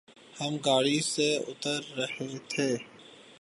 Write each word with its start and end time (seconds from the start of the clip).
ہم 0.35 0.53
گاڑی 0.65 0.99
سے 1.03 1.27
اتر 1.49 1.79
رہ 1.97 2.15
تھے 2.49 2.69